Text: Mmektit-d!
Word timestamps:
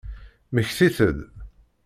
Mmektit-d! 0.51 1.19